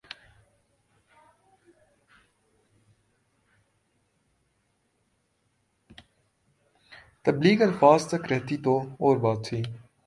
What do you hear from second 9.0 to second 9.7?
اور بات تھی۔